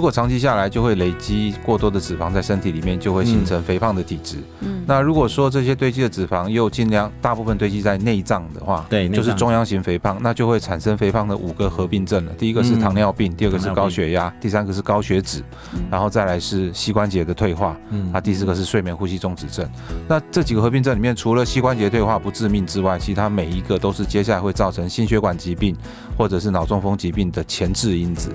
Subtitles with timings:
[0.00, 4.38] 如果长期下来就会累积过多的脂肪在身体里面，就会形成肥胖的体质。
[4.60, 12.32] 嗯，那如果说这些堆积的脂肪又尽量大部分堆积在内脏的话，对，就是中央型肥胖，那就会产生肥胖的五个合并症了。
[12.38, 15.44] 第一个是糖尿病，第二个是高血压，第三个是高血脂，
[15.90, 19.68] 然后再来是膝关节的退化，嗯，那第四个是睡眠呼吸中止症。
[20.08, 25.76] 那这几个合并症里面，除了膝关节退化不致命之外，其他每一个都是接下来会造成心血管疾病
[26.16, 28.34] 或者是脑中风疾病的前置因子。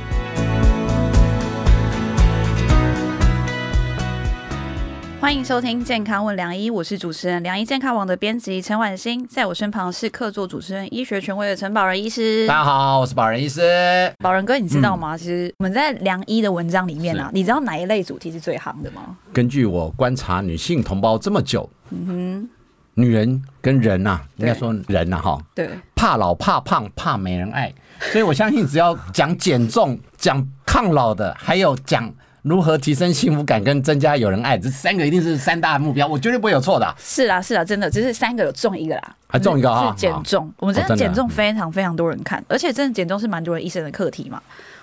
[5.21, 12.47] 欢迎收听《健康问良医》，我是主持人良医健康网的编辑陈婉欣，在我身旁是客座主持人、医学权威的陈宝仁医师。
[12.47, 14.11] 大家好，我是宝仁医师。
[14.17, 15.15] 宝仁哥，你知道吗？
[15.15, 19.15] 嗯、其实我们在良医的文章里面啊，你知道哪一类主题是最行的吗？
[19.31, 22.49] 根据我观察女性同胞这么久，嗯哼，
[22.95, 32.11] 女人跟人呐、啊，应该说人呐，哈，对，怕老、怕胖、怕没人爱，所以我相信只要讲减重、讲抗老的，还有讲。
[32.43, 36.95] 如何提升幸福感跟增加有人爱，这三个一定是三大目标，我绝对不会有错的。
[36.97, 39.91] 是啊，是啊，真的，只是三个有中一个啦，还中一个啊？
[39.91, 44.41] 是减重，我们真的减重非常非常多人看，而且真的减重是蛮多人一生的课题嘛。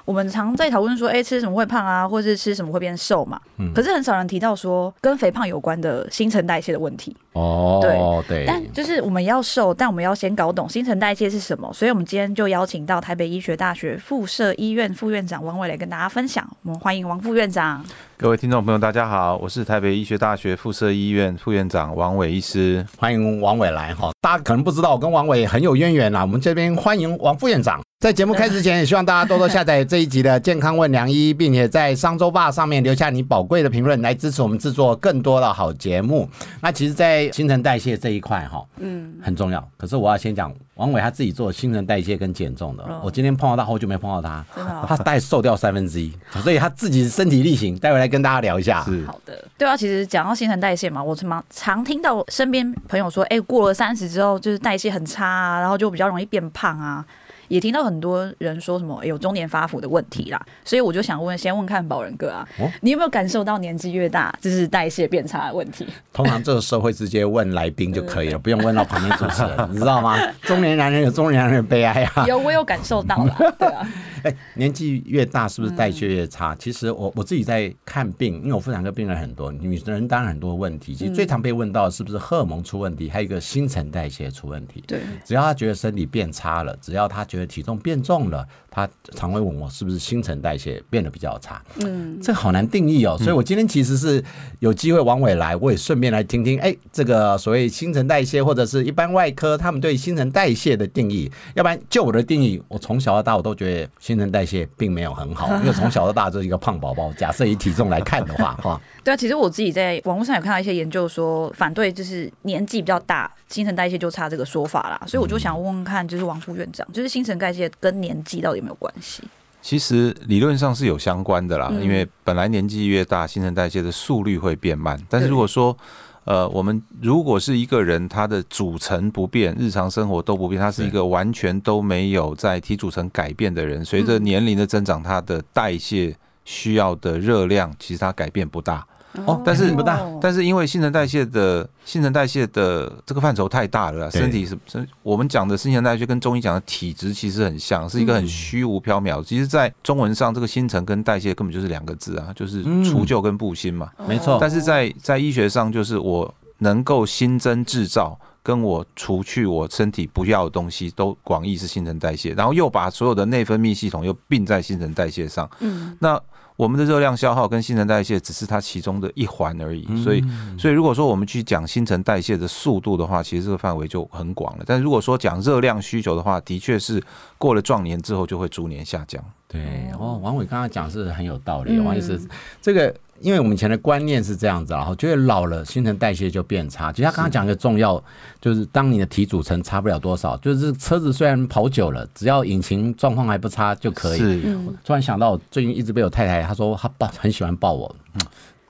[0.08, 3.38] 我们常在讨论说，哎、欸，吃什么会胖啊，或是吃什么会变瘦嘛？
[3.58, 3.70] 嗯。
[3.74, 7.14] 可是很少人提到说跟肥胖有关的新陈代谢的问题。
[7.34, 7.78] 哦，
[8.26, 8.46] 对对。
[8.46, 11.70] 但就是我们要瘦，但我们要先搞懂新陈代谢是什么。
[11.74, 16.42] 所以我们今天就邀请到台北医学大学附设医院副院长王伟来跟大家分享。
[16.62, 17.84] 我们欢迎王副院长。
[18.16, 22.82] 各位听众朋友，大家好，我是台北医学大学附设医院副院长王伟医师。
[22.96, 24.12] 欢迎王伟来哈。
[24.22, 26.22] 大家可能不知道，我跟王伟很有渊源啦。
[26.22, 27.78] 我们这边欢迎王副院长。
[28.00, 36.30] 在节目开始前，也希望大家多多下载这一集的《健康问良医》，并且在商周吧上面留下你宝贵的评论，来支持我们制作更多的好节目。
[36.60, 39.68] 那其实，在新陈代谢这一块，哈，嗯，很重要。
[39.76, 42.84] 可是我要先讲王伟他自己做新陈代谢跟减重的。
[43.02, 44.46] 我今天碰到他，好久没碰到他，
[44.86, 48.84] 他大概瘦掉三分之一，所以他自己身体力行，待会来跟大家聊一下。
[48.84, 57.04] 是好的，对啊，其实讲到新陈代谢嘛，我常常听到身边朋友说，哎，过了三十之后，就是代谢很差啊，然后就比较容易变胖啊。
[57.48, 62.46] 也听到很多人说什么有中年发福的问题啦，所以我就想问，先问看宝仁哥啊，
[62.80, 65.86] 你有没有感受到年纪越大就是代谢变差的问题？
[66.12, 70.16] 通常这个时候会直接问来宾就可以了，不用问到旁边主持人，你知道吗？
[70.42, 72.24] 中年男人有中年男人的悲哀啊。
[72.26, 73.86] 有，我有感受到了，对啊。
[74.22, 76.54] 哎，年纪越大是不是代谢越差？
[76.56, 80.94] 其实我我自己在看病，因为我妇产科病人很多，女人当然很多问题。
[80.94, 84.82] 其实最常被问到是不是荷尔蒙出问题，还有一个新陈代谢出问题。
[84.86, 88.46] 对，只要她觉得身体变差了，只要她觉得体重变重了，
[88.86, 91.60] 他常会问我是不是新陈代谢变得比较差。
[91.80, 93.16] 嗯，这个好难定义哦。
[93.18, 94.22] 所以我今天其实是
[94.60, 101.30] 有机会王伟来，我也顺便来听听，哎，这个所谓新陈代谢或者是一般外科他们对新陈代谢的定义。
[101.54, 107.12] 要不然就我的定义，我从小到大我都觉得新陈代谢并没有很好， 因为从小到大就是一个胖宝宝。
[107.14, 115.00] 假设以体重来看的话，哈，对啊，其实我自己在网络上有看到一些研究说，反对就是年纪比较大，新陈代谢就差这个说法啦。
[115.06, 119.22] 所以我就想问问看，就是王副院长，就是新陈代谢跟年纪到底有没有关系？
[119.60, 124.98] 其实理论上是有相关的啦，因为本来年纪越大，新陈代谢的速率会变慢。
[125.08, 125.76] 但是如果说
[126.24, 133.84] 呃，我们如果是一个人，他的组成不变，日常生活都不变，他是一个完全都没有在体组成改变的人。
[133.84, 136.14] 随着年龄的增长，他的代谢
[136.44, 138.86] 需要的热量其实它改变不大。
[139.26, 149.22] 哦，但是不大，但是因为新陈代谢的新陈代谢的这个范畴太大了，身体是身我们讲的新陈代谢跟中医讲的体质其实很像，是一个很虚无缥缈。
[149.22, 153.90] 其实，在中文上，这个新陈跟代谢根本就是两个字啊，就是除旧跟布新嘛。
[154.06, 154.38] 没错。
[154.40, 165.48] 但是在在医学上，就是我能够新增制造，跟我除去我身体不要的东西，都广义是新陈代谢，然后又把所有的内分泌系统又并在新陈代谢上。
[165.60, 166.20] 嗯，那。
[166.58, 170.24] 我们的热量消耗跟新陈代谢只是它其中的一环而已，所以，
[170.58, 174.64] 所以如果说我们去讲新陈代谢的速度的话，其实这个范围就很广了。
[174.66, 177.00] 但如果说讲热量需求的话，的确是
[177.38, 179.24] 过了壮年之后就会逐年下降。
[179.46, 182.20] 对，哦，王伟刚刚讲是很有道理，王医师，
[182.60, 182.92] 这个。
[183.20, 186.92] 因为我们以前的观念是这样子，然后觉得老了新陈代谢就变差。
[186.92, 188.02] 其实他刚刚讲一个重要，
[188.40, 194.18] 就是当你的体组成差不了多少，就是车子虽然跑久了，只要引擎状况还不差就可以。
[194.18, 194.58] 是。
[194.84, 197.94] 突然想到，最近一直被我太太她说她抱很喜欢抱我，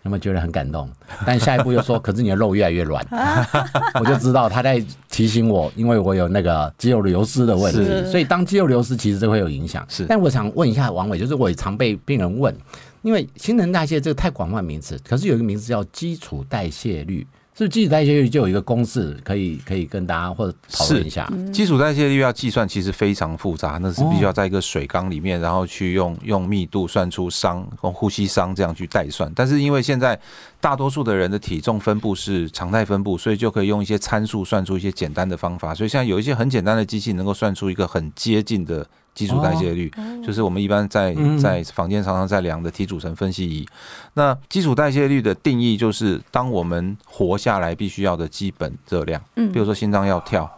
[0.04, 0.88] 有没有觉得很感动？
[1.26, 3.04] 但下一步又说，可是你的肉越来越软，
[4.00, 8.10] 我就知道她在提醒我，因为我有那个肌肉流失的问题。
[8.10, 9.84] 所以当肌肉流失，其实这会有影响。
[9.88, 10.06] 是。
[10.06, 12.54] 但我想问一下王伟，就是我也常被病人问。
[13.02, 17.26] 因为新陈代谢这个太广泛名词，可是有一个名词叫基础代谢率。
[17.54, 21.28] 是不是基础代谢率就有一个公式可以可以跟大家或者讨论一下？
[21.52, 29.28] 基础代谢率要计算其实非常复杂，那是必须要在一个水缸里面，然后去用用密度算出熵用呼吸熵这样去代算。
[29.34, 30.16] 但是因为现在
[30.60, 35.74] 大多数的人的体重分布是常态分布，所以就可以用一些参数算出一些简单的方法。
[35.74, 38.86] 所以现在有一些很简单的机器能够算出一个很接近的。
[39.18, 39.90] 基础代谢率
[40.24, 41.12] 就是我们一般在
[41.42, 43.66] 在房间常常在量的体组成分析仪。
[44.14, 50.48] 那基础代谢率的定义就是，当我们活下来必须要的基本热量，嗯，比如说心脏要跳，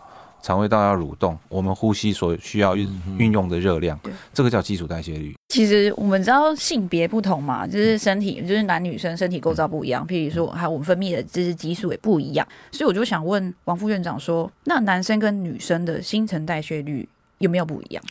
[0.43, 2.87] 肠胃道要蠕动，我们呼吸所需要运
[3.17, 3.99] 运用的热量，
[4.35, 5.35] 这个叫基础代谢率。
[5.49, 17.09] 其实我们知道性别不同嘛，就是身体就是男女生身体构造不一样，譬如说还有我们分泌的这些激素也不一样，所以我就想问王副院长说，那男生跟女生的新陈代谢率
[17.39, 18.05] 有没有不一样？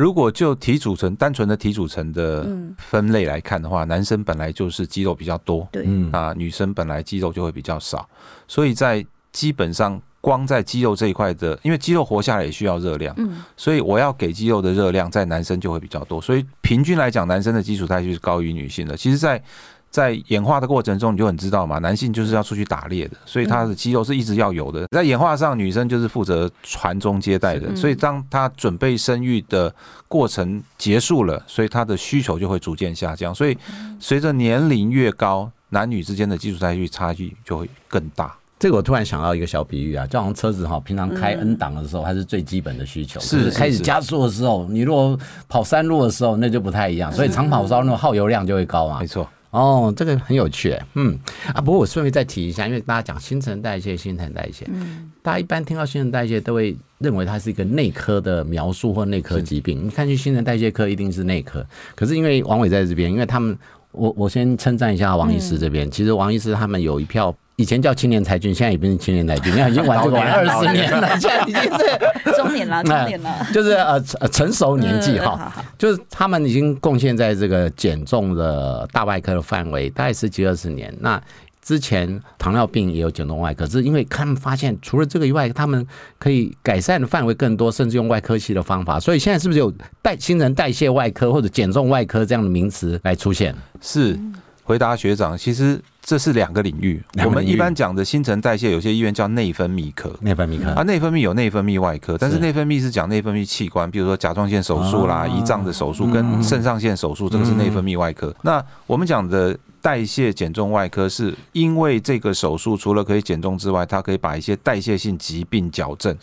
[0.00, 2.48] 如果就体组成单纯的体组成的
[2.78, 8.08] 分类来看的话，男生本来就是肌肉比较多，对，啊，女生本来肌肉就会比较少，
[8.48, 13.14] 所以在基本上光在肌肉这一块的，因为肌肉活下来也需要热量，
[13.58, 18.96] 所以我要给肌肉的热量在男生就会比较多，所以平均来讲，男生的基础代谢是高于女性的。
[18.96, 19.42] 其实，在
[19.90, 24.86] 在演化的过程中，你就很知道嘛，男性就是要出去打猎的，所以他的肌肉是一直要有的。
[24.92, 29.74] 在演化上，女生就是负责传宗接代的，所以当他准备生育的
[30.06, 33.34] 过程结束了，所以他的需求就会逐渐下降。
[33.34, 33.58] 所以
[33.98, 38.32] 随着年龄越高，男女之间的基础代谢差距就会更大。
[38.60, 47.10] 这个我突然想到一个小比喻啊，就好像车子哈，平常开 N 档的时候，它是最基本的需求，是开始加速的时候，你如果跑山路的时候，那就不太一样。
[47.10, 49.26] 所以长跑烧那种耗油量就会高啊，没错。
[49.50, 51.18] 哦，这个很有趣，嗯
[51.52, 59.86] 啊，不过我顺便再提一下，因为大家讲新陈代谢，新陈代谢，嗯，大家一般听到新陈代谢都会认为它是一个内科的描述或内科疾病。
[59.86, 63.58] 你看去新陈代谢科一定是内科，可是因为王伟在这边，因为他们，
[63.92, 67.34] 我我先称赞一下王医师这边，其实王医师他们有一票。
[67.60, 80.90] 以前叫青年才俊，现在也不是青年才俊，你看已经玩这个 玩二十年了，现在已经是 中年了，中年了，就是呃成熟年纪哈，就是他们已经贡献在这个减重的大外科的范围，大概十几二十年。
[81.00, 81.20] 那
[81.62, 85.86] 之前糖尿病也有减重外科，可是因为他们发现除了这个以外，他们
[86.18, 89.70] 可以改善的范围更多，甚至用外科系的方法，所以现在是不是有
[90.00, 93.54] 代新陈代谢外科或者减重外科这样的名词来出现？
[93.82, 94.18] 是，
[94.64, 95.80] 回答学长，其实。
[96.02, 97.00] 这是两个领域。
[97.24, 100.10] 我们一般讲的新陈代谢，有些医院叫内分泌科。
[100.22, 108.34] 内分泌科啊，内分泌有内分泌外科，但是内分泌是讲内分泌器官，比如说甲状腺手术啦、胰脏的手术跟肾上腺手术，这个是内分泌外科。
[108.42, 109.56] 那我们讲的。
[109.82, 116.14] 代谢减重外科是因为这个手术除了可以减重之外，它可以把一些代谢性疾病矫正，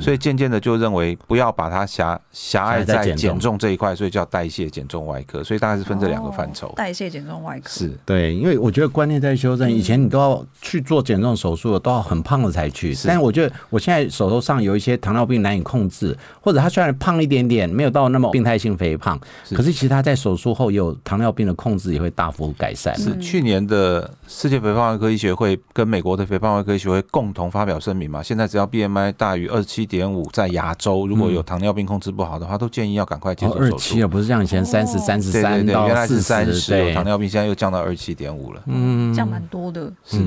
[0.00, 6.72] 所以渐渐的就认为不要把它狭狭隘在减重这一块，所以叫代谢减重外科，所以大概是分这两个范畴。
[6.76, 7.68] 代谢减重外科。
[7.68, 7.90] 是。
[8.06, 19.18] 对，因为我觉得观念在修正，以前你都要去做减重手术，都要很胖了才去，但是我觉得我现在手头上有一些糖尿病难以控制，或者他虽然胖一点点，没有到那么病态性肥胖，
[19.50, 22.94] 可是其实他在手术后有糖尿病的控制也会大幅改善。
[23.00, 33.74] 是去年的世界肥胖外科医学会跟美国的肥胖外科医学会共同发表声明嘛，现在只要 BMI 大于二十七点五，在亚洲如果有糖尿病控制不好的话，都建议要赶快接受手术。
[33.74, 40.18] 二七啊，不是像以前三十三十三到原来是三十，有糖尿病现在又降到二十七点五了，嗯，降蛮多的，是。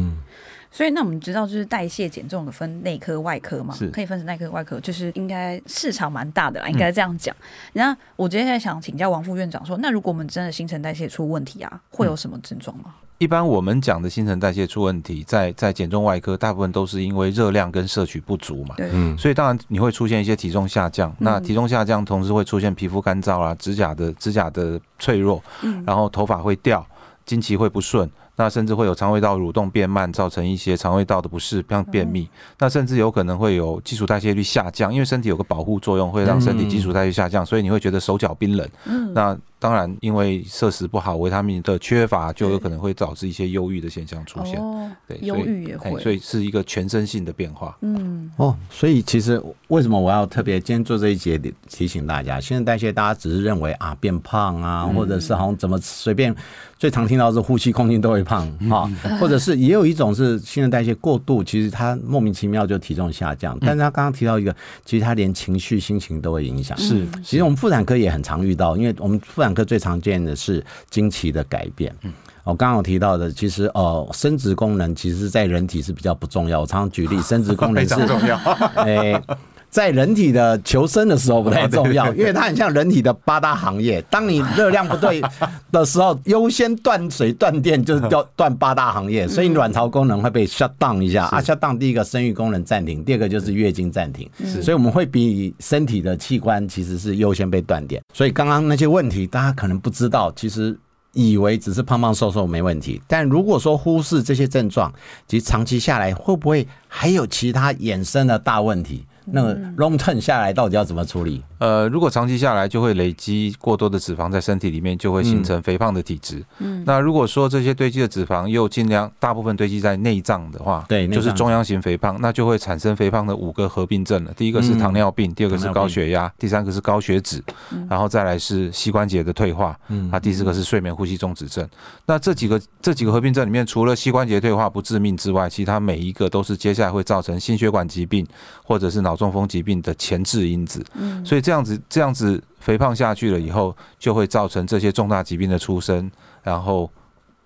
[0.76, 7.34] 所以那我们知道，就是代谢减重的分内科外科嘛，可以分成内科外科，就是应该市场蛮大的啦，应该这样讲。
[7.74, 12.96] 然后我接下来想请教王副院长说，那如果我们真的新陈代谢出问题啊，会有什么症状吗？
[13.20, 18.76] 一般我们讲的新陈代谢出问题，在在减重外科，大部分都是因为热量跟摄取不足嘛。
[18.80, 25.42] 嗯，所以当然你会出现一些体重下降，那体重下降同时会出现皮肤干燥啊，指甲的指甲的脆弱，
[25.86, 26.84] 然后头发会掉，
[27.26, 28.10] 经期会不顺。
[28.36, 32.28] 那甚至会有肠胃道蠕动变慢，造成一些肠胃道的不适，像便秘。
[32.60, 38.68] 那甚至有可能会有基础代谢率下降，因为身体有个保护作用，会让身体基础代谢下降，所以你会觉得手脚冰冷。
[38.86, 44.62] 嗯那当然，因为摄食不好，维他命的缺乏，就有可能会导致一些忧郁的现象出现。
[45.08, 47.78] 对，忧郁也会，所以是一个全身性的变化。
[47.80, 51.40] 嗯，哦，所以其实为什么我要特别今天做这一节
[51.70, 56.36] 提醒大家，新陈代谢大家只是认为啊变胖啊，或者是好像怎么随便，
[56.78, 63.58] 最常听到是呼吸空气都会胖 啊，或者是也有一种是新陈代谢过度，其实他莫名其妙就体重下降。
[63.62, 64.54] 但是他刚刚提到一个，
[64.84, 66.78] 其实他连情绪、心情都会影响。
[66.78, 69.53] 是，其实我们妇产科也很常遇到，因为我们妇产。
[69.54, 71.94] 个最常见的是经期的改变。
[72.04, 76.62] 嗯，我刚刚有提到的，其实哦，生殖功能其实在人体是比较不重要。
[76.62, 78.38] 我常常举例，生殖功能是 重要。
[79.74, 84.02] 哎，在人体的求生的时候不太重要，因为它很像人体的八大行业。
[84.04, 85.22] 当你热量不对
[85.72, 91.26] 的时候，优先断水断电就是断 断八大行业，所以卵巢功能会被 shut down 一下。
[91.26, 91.42] 啊。
[91.42, 94.30] shut down 第一个生育功能暂停，第二个就是月经暂停，
[94.62, 98.02] 所以我们会比身体的器官其实是优先被断电。
[98.14, 100.78] 所以刚刚那些问题大家可能不知道，其实
[101.14, 104.94] 以为只是胖胖瘦瘦没问题，但如果说忽视这些症状，
[105.28, 109.04] 其实长期下来会不会还有其他衍生的大问题？
[109.26, 111.44] 那个 long term 下来到底要怎么处理？
[111.64, 116.44] 呃，如果长期下来就会累积过多的脂肪在身体里面，就会形成肥胖的体质。
[116.60, 124.34] 嗯，那如果说这些堆积的脂肪又尽量大部分堆积在内脏的话，对，就是中央型肥胖，那就会产生肥胖的五个合并症了。
[124.36, 127.42] 第一个是糖尿病，第二个是高血压，第三个是高血脂，
[127.90, 131.66] 然后再来是膝关节的退化，嗯，那第四个是睡眠呼吸中止症。
[132.06, 138.28] 那这几个这几个合并症里面，除了膝关节退化不致命之外，其他每一个都是接下来会造成心血管疾病
[138.66, 146.10] 或者是脑中风疾病的前置因子，嗯，所以这样子这样子肥胖下去了以后，就会造成这些重大疾病的出生，
[146.42, 146.90] 然后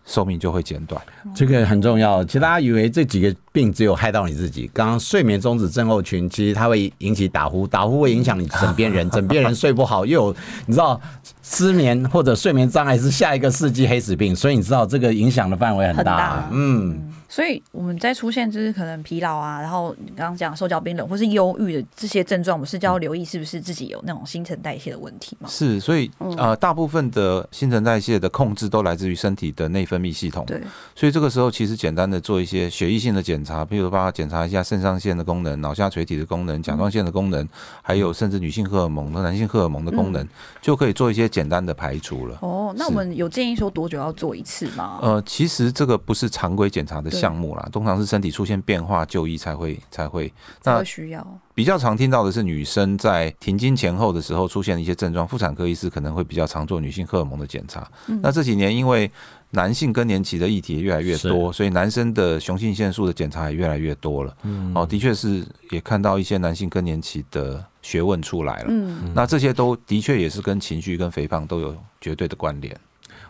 [0.06, 1.02] 寿命就会减短。
[1.36, 2.24] 这个很重要。
[2.24, 10.36] 其实大家以为这几个病只有害到你自己，刚刚睡眠中止症候群，其实它会引起打呼，打呼会影响你枕边人， 枕边人睡不好，又有
[10.66, 11.00] 你知道
[11.44, 17.14] 失眠或者睡眠障碍是下一个世纪黑死病，所以你知道这个影响的范围很大，嗯。
[17.30, 25.50] 所以我们在出现就是可能疲劳啊，然后你刚刚讲手脚冰冷或是忧郁的这些症状，我们是就要留意是不是自己有那种新陈代谢的问题吗？
[25.50, 30.46] 是，所以呃，大部分的新陈代谢的控制都来自于身体的内分泌系统。
[30.46, 30.62] 对，
[30.96, 37.48] 所以这个时候其实简单的做一些血液性的检查，譬如说帮他检查一下肾上腺的功能、脑下垂体的功能、甲状腺的功能，
[37.82, 40.26] 还有甚至女性荷尔蒙和男性荷尔蒙的功能，
[40.62, 42.38] 就可以做一些简单的排除了。
[42.42, 45.00] 哦，那我们有建议说多久要做一次吗？
[45.02, 50.32] 呃，其实这个不是常规检查的项目啦，通常是身体出现变化就医才会才会。
[50.64, 57.90] 那需要比较常听到的是女生在停经前后的时候出现的一些症状，妇产科医师可能会比较常做女性荷尔蒙的检查。
[58.22, 59.10] 那这几年因为
[59.52, 64.36] 男性更年期的议题也越来越多，所以男生的雄性腺素的检查也越来越多了。
[64.44, 68.66] 嗯哦，的确是也看到一些男性更年期的学问出来了。
[68.68, 72.78] 嗯，那这些都的确也是跟情绪跟肥胖都有绝对的关联。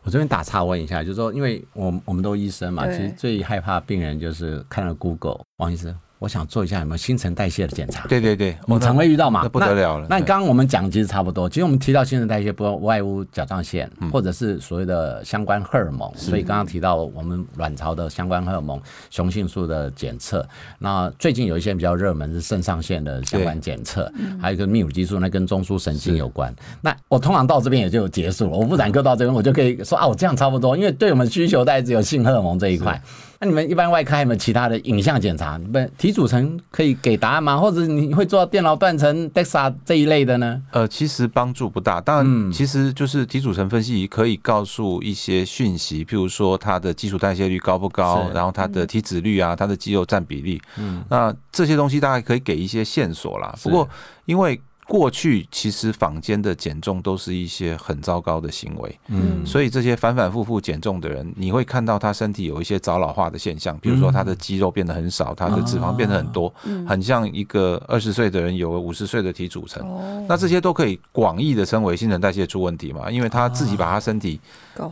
[0.08, 5.94] 我这边打岔问一下，就是说，因为我我们都医生嘛，其实最害怕病人就是看了 Google，王医师。
[6.20, 8.08] 我想做一下有没有新陈代谢的检查？
[8.08, 10.08] 对对对，我们常会遇到嘛，那不得了了。
[10.10, 16.12] 那刚刚我们讲其实差不多，其实我们提到新陈代谢不外乎甲状腺，或者是所谓的相关荷尔蒙。
[16.16, 20.48] 所以刚刚提到我们卵巢的相关荷尔蒙雄性素的检测。
[20.80, 26.54] 那最近有一些比较热门是肾上腺的相关检测，还有一个泌乳激素，那跟中枢神经有关。
[26.82, 33.00] 那我通常到这边也就结束了，我妇产科到这边我就可以说啊，我这样差不多，因为对我们需求大概只有性荷尔蒙这一块。
[33.39, 35.58] 那你们一般外科有没有其他的影像检查？
[35.60, 37.58] 不，体组成可以给答案吗？
[37.58, 40.62] 或者你会做到电脑断层、DEXA 这一类的呢？
[40.72, 42.01] 呃，其实帮助不大。
[42.01, 53.56] 当然，其实就是体组成分析仪可以告诉一些讯息，譬如说它的基础代谢率高不高，然后它的体脂率啊，它的肌肉占比例，嗯，那这些东西大概可以给一些线索啦。
[53.62, 53.88] 不过
[54.25, 66.53] 因为过去其实坊间的减重都是一些很糟糕的行为，嗯，所以这些反反复复减重的人，你会看到他身体有一些早老化的现象，比如说他的肌肉变得很少，他的脂肪变得很多，
[66.88, 69.86] 很像一个二十岁的人有了五十岁的体组成，
[70.25, 74.39] 那这些都可以广义的称为新陈代谢出问题嘛，因为他自己把他身体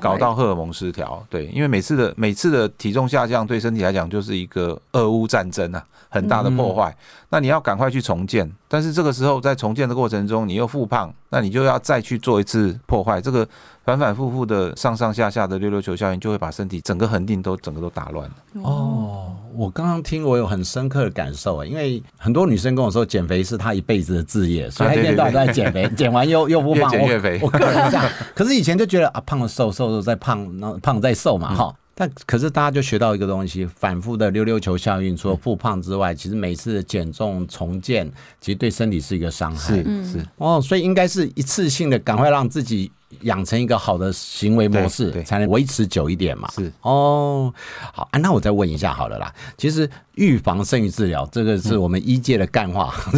[0.02, 6.94] 搞到荷尔蒙失调，对，因为每次的每次的体重下降对身体来讲就是一个俄乌战争啊，很大的破坏，
[7.30, 9.85] 那你要赶快去重建，但是这个时候在重建。
[9.88, 13.22] 的过程中，你又复胖，那你就要再去做一次破坏。
[13.22, 13.48] 这个
[13.84, 18.36] 反反复复的上上下下的溜溜球效应，就会把身体整个恒定都整个都打乱了。
[18.64, 27.40] 哦，我刚刚听，我有很深刻的感受啊，因为很多女生跟我说，减肥是她一辈子的志业，所以她一天到晚都在减肥，减完又又不胖，越减越肥。
[27.42, 31.76] 我个人这样，可是以前就觉得啊，胖了瘦，瘦了再胖，然后胖再瘦嘛，哈。
[31.96, 38.06] 但可是大家就学到一个东西，反复的溜溜球效应，除了复胖之外，其实每次减重重建，
[38.40, 39.76] 其实对身体是一个伤害。
[39.76, 42.92] 是是哦，所以应该是一次性的，赶快让自己。
[43.22, 46.50] 养成一个好的行为模式，才能维持久一点嘛。
[46.54, 47.54] 是哦，
[47.94, 49.32] 好啊，那我再问一下好了啦。
[49.58, 52.94] 其实预防胜于治疗，这个是我们医界的干话。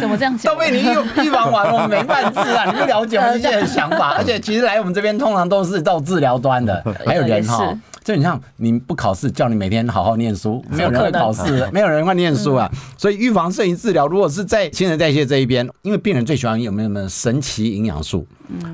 [0.00, 0.52] 怎么这样讲？
[0.52, 0.88] 都被你预
[1.24, 2.64] 预防完了，我们没饭吃啊！
[2.66, 7.76] 你不了解我们医界的想法， 而且其实来我们这边通常都是到治疗端的，还有人哈。
[8.04, 12.70] 就你像你不考试，叫你每天好好念书， 没有人会考试，没有人会念书啊。
[12.96, 14.06] 所以预防摄影治疗。
[14.06, 18.26] 如果是在新陈代谢这一边，因为病人最喜欢有没有什么神奇营养素？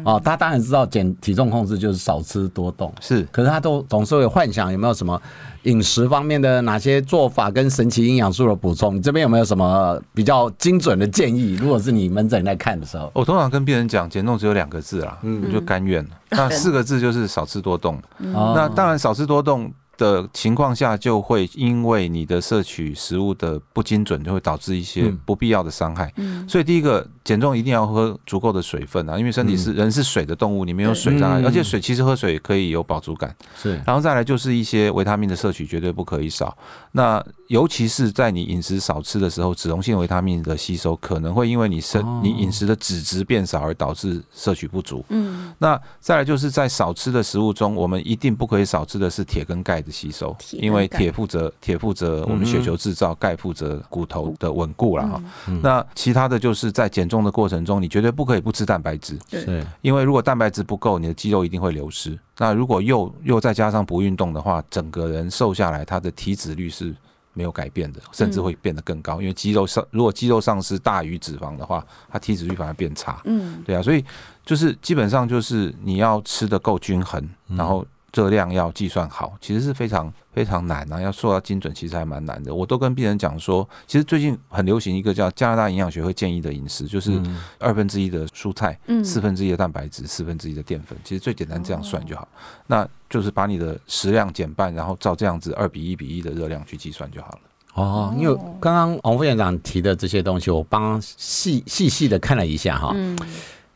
[0.05, 3.23] 哦，他当然知道减体重控制就是少吃多动，是。
[3.31, 5.21] 可是他都总是会幻想有没有什么
[5.65, 11.55] 饮食方面的哪些做法跟神奇营养素的补充，你这边有没有什么比较精准的建议？
[11.55, 16.07] 如果是你门诊在看的时候，我通常跟病人讲，减重只有两个字啦，嗯，就甘愿。
[16.31, 18.01] 那四个字就是少吃多动。
[18.19, 19.73] 那当然少吃多动。
[19.99, 26.13] 的情况下，就会因为你的摄取食物的不精准，就会导致一些不必要的伤害。
[26.19, 33.37] 嗯，所以第一个减重一定要喝足够的水分啊，因为身体是人是水的动物，你没有水障碍，而且水其实喝水可以有饱足感。
[33.55, 36.57] 是，然后再来就是一些维他命的摄取绝对不可以少。
[36.93, 45.05] 那尤其是在你饮食少吃的时候，脂溶性维他命的吸收可能会因为你身你饮食的脂质变少而导致摄取不足。
[45.11, 49.93] 嗯，那再来就是在少吃的食物中，我们一定不可以少吃的是铁跟钙的。
[49.99, 55.21] 吸收，因为铁负责铁负责我们血球制造，钙负责骨头的稳固了哈。
[55.61, 62.19] 那其他的就是在减重的过程中，你绝对不可以不吃蛋白质，对，因为如果蛋白质不够，你的肌肉一定会流失。
[62.39, 66.95] 那如果又又再加上不运动的话，整个人瘦下来，他的体脂率是
[67.33, 69.21] 没有改变的，甚至会变得更高。
[69.21, 73.21] 因为肌肉上如果肌肉丧失大于脂肪的话，它体脂率反而变差。
[73.25, 74.05] 嗯，对啊，所以
[74.45, 77.87] 就是基本上就是你要吃得够均衡，然后。
[78.15, 81.01] 热量要计算好，其实是非常非常难啊！
[81.01, 82.55] 要做到精准，其实还蛮难的。
[82.55, 87.21] 我都跟病人讲说，其实最近很流行一个叫加拿大营养学会建议的饮食，就是
[87.59, 90.97] 二分之一的蔬菜，四分之一的蛋白质，四分之一的淀粉。
[91.03, 92.29] 其实最简单这样算就好，
[92.69, 97.41] 那就是把你的食量减半，然后照这样子二比一比一的热量去计算就好了。
[97.75, 102.95] 哦，因为刚刚王副院长提的这些东西，我帮细细细的看了一下哈。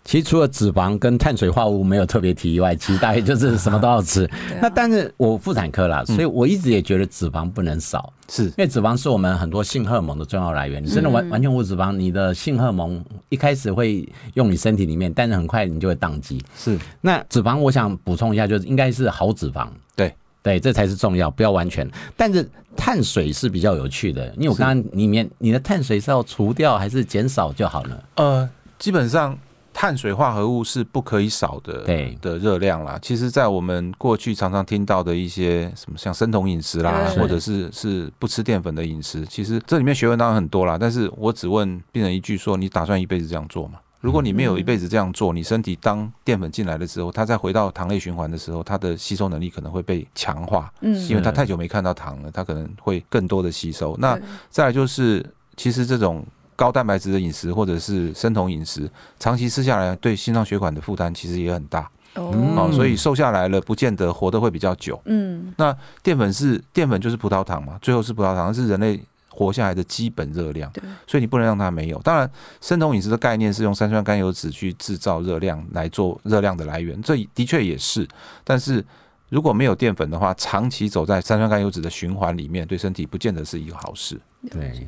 [0.05, 4.29] 其实除了脂肪跟碳水化合物没有特别提以外，其实大概就是什么都要吃。
[4.61, 10.83] 那但是我妇产科啦，所以我一直也觉得脂肪不能少，是因为脂肪是我们很多性荷尔蒙的重要来源。
[10.85, 16.43] 你真的完完全无脂肪，你的性荷尔蒙一开始会用你身体里面，但是很快你就会宕机。
[16.57, 19.69] 是那脂肪，我想补充一下，就是应该是好脂肪。
[19.95, 21.89] 对对，这才是重要，不要完全。
[22.17, 28.05] 但是碳水是比较有趣的，因为我刚刚里面你的碳水是要除掉还是减少就好了？
[28.17, 29.39] 呃，基本上。
[29.75, 32.99] 碳水化合物是不可以少的，对的热量啦。
[33.01, 40.77] 其实，在我们过去常常听到的一些什么像生酮饮食啦，或者是是不吃淀粉的饮食，其实这里面学问当然很多啦。
[40.79, 43.81] 但是我只问病人一句：说你打算一辈子这样做吗？
[44.01, 53.97] 如果你没有一辈子这样做，你身体当淀粉进来的时候，它再回到糖类循环的时候，它的吸收能力可能会被强化，嗯，因为它太久没看到糖了，它可能会更多的吸收。
[53.99, 54.19] 那
[54.51, 55.25] 再来就是，
[55.57, 56.25] 其实这种。
[56.63, 61.91] 高蛋白质的饮食或者是生酮饮食，长期吃下来对心脏血管的负担其实也很大。
[62.15, 65.01] 哦，所以瘦下来了，不见得活得会比较久。
[65.07, 70.71] 嗯，那淀粉是淀粉就是葡萄糖嘛，最后是葡萄糖是人类活下来的基本热量。
[70.71, 71.99] 对，所以你不能让它没有。
[72.03, 78.07] 当然，生酮饮食的概念是用三酸甘油脂去制造热量来做热量的来源，这的确也是。
[78.45, 78.85] 但是
[79.31, 84.21] 如果没有淀粉的话，长期走在三酸甘油脂的循环里面，对身体不见得是一个好事。
[84.49, 84.87] 对。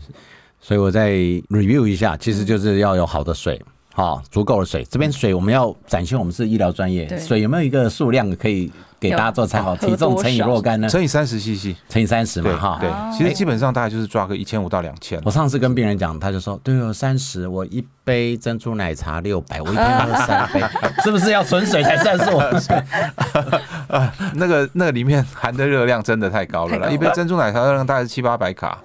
[0.66, 1.10] 所以我再
[1.50, 3.60] review 一下，其实就是要有好的水，
[3.92, 4.82] 好足够的水。
[4.90, 9.76] 这边水我们要展现我们是医疗专业，水有没有一个数量可以给大家做参考？
[9.76, 10.88] 体重乘以若干呢？
[10.88, 12.78] 乘以三十 CC，乘以三十嘛，哈。
[12.80, 15.20] 对，其实基本上大概就是抓个一千五到两千。
[15.22, 20.62] 我上次跟病人讲，他就说，对哦，三十，我一杯珍珠奶茶六百，我一天喝 三杯，
[21.04, 22.38] 是不是要纯水才算数？
[23.88, 28.78] 啊， 那个那个里面含的热量真的太高了啦，一杯珍珠奶茶热量大概是七八百卡。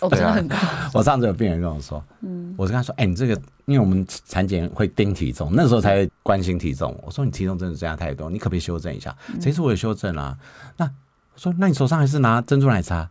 [0.00, 0.56] 哦，真的很高。
[0.94, 3.34] 我上次有病人跟我说，嗯，我是跟他说，哎，你这个，
[3.66, 6.98] 因为我们产检会盯体重，那时候才会关心体重。
[7.02, 9.14] 我说你体重真的增加太多，你可不可以修正一下？
[9.40, 10.36] 这次我也修正了。
[10.76, 13.08] 那我说，那你手上还是拿珍珠奶茶？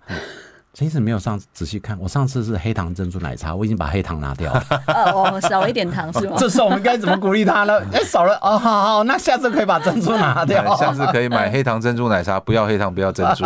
[0.73, 4.63] 陈医生没有上仔细看，我上次是黑糖珍珠奶茶，我已经把黑糖拿掉了。
[4.87, 6.35] 哦， 少一点糖是吗？
[6.39, 7.77] 这时候我们该怎么鼓励他呢？
[7.91, 10.73] 哎，少了哦，好好，那下次可以把珍珠拿掉。
[10.77, 13.43] 下次可以买黑糖珍珠奶茶，不要黑糖，不要珍珠。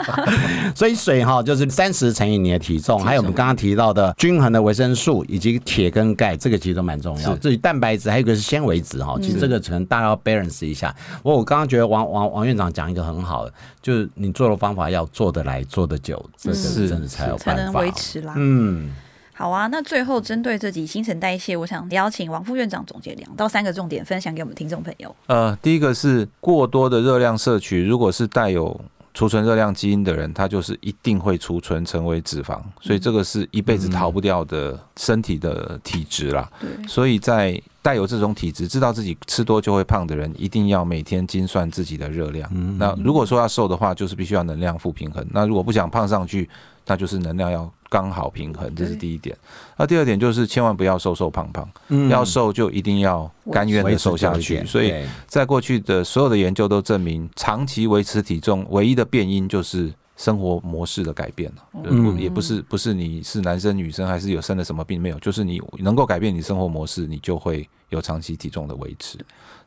[0.74, 7.36] 所以水哈就是三十乘以你的体重，还有我们刚刚提到的均衡的维生素以及铁跟钙，这个其实都蛮重要。
[7.36, 10.94] 至于蛋白质，还有一个是纤维质哈，其实这个可能大家要 balance 一下。
[11.22, 16.24] 我我刚刚觉得王王王院长讲一个很好的，就是你做的方法要做得来，做得久。
[16.46, 18.34] 这是真的才有办法，才能维持啦。
[18.36, 18.94] 嗯，
[19.32, 19.66] 好啊。
[19.66, 25.14] 那最后针对这集新陈代谢，我想邀请王副院长总结两到三个重点，分享给我们听众朋友。
[25.26, 28.80] 呃，第一个是过多的热量摄取，如果是带有
[29.14, 36.50] 储存热量基因的人，他就是一定会储存成为脂肪，所以这个是一辈子逃不掉的身体的体质啦。
[36.60, 42.50] 对，所以在带有这种体质，知道自己吃多就会胖的人，一定要每天精算自己的热量。
[42.80, 45.24] 那如果说要瘦的话，就是必须要能量负平衡。
[45.30, 46.50] 那如果不想胖上去，
[46.84, 49.36] 那就是能量要刚好平衡，这是第一点。
[49.76, 51.68] 那第二点就是千万不要瘦瘦胖胖，
[52.08, 54.64] 要瘦就一定要甘愿的瘦下去。
[54.66, 54.92] 所以
[55.28, 69.18] 在过去的所有的研究都证明，长期维持体重唯一的变因就是生活模式的改变了，嗯也不是不是你是男生女生还是有生了什么病没有，就是你能够改变你生活模式，你就会有长期体重的维持。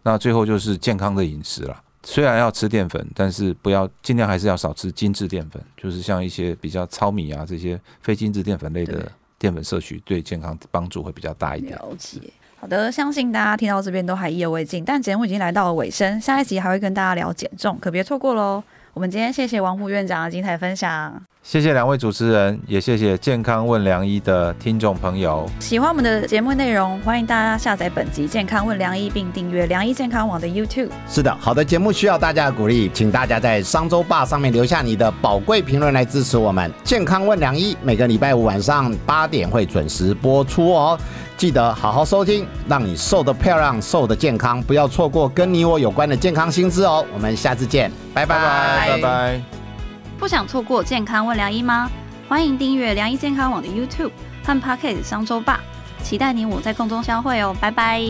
[0.01, 11.73] 那最后就是健康的饮食了，虽然要吃淀粉，但是不要尽量还是要少吃精致淀粉，就是像一些比较糙米啊这些非精致淀粉类的淀粉摄取，对健康帮助会比较大一点。
[11.73, 12.19] 了解。
[12.59, 18.63] 好的，相信大家听到这边都还意犹未尽，但节目已经来到了尾声，下一集还会跟大家聊减重，可别错过喽。
[18.99, 25.49] 我们今天谢谢王副院长的精彩分享，谢谢两位主持人，也谢谢健康问良医的听众朋友。
[25.57, 30.89] 喜欢我们的节目内容，欢迎大家下载本集《健康问良医》，并订阅良医健康网的 YouTube。
[31.07, 36.69] 是的，好的节目需要大家的鼓励，请大家在商周霸上面留下你的宝贵评论来支持我们。
[36.83, 40.99] 健康问良医每个礼拜五晚上八点会准时播出哦。
[41.39, 47.05] 记得好好收听，让你瘦得漂亮，瘦得健康，不要错过跟你我有关的健康新知哦。
[47.13, 49.41] 我们下次见，拜拜拜拜。
[50.19, 51.89] 不想错过健康问良医吗？
[52.27, 54.11] 欢迎订阅良医健康网的 YouTube
[54.43, 55.61] 和 Pocket 商周吧，
[56.03, 58.01] 期待你我在空中相会哦，拜拜。